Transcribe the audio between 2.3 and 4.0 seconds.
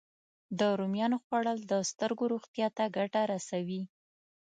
روغتیا ته ګټه رسوي